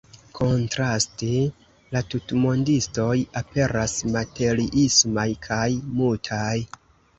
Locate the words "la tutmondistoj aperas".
1.97-3.95